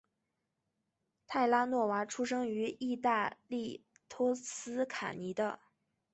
[1.27, 5.59] 泰拉诺娃出生于义大利托斯卡尼的。